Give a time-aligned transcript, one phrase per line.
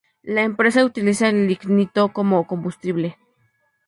[0.23, 3.19] La empresa utiliza el lignito como combustible.